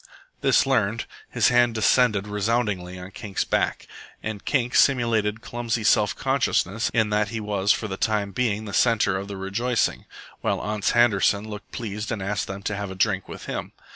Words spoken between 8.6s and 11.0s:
the centre of the rejoicing, while Ans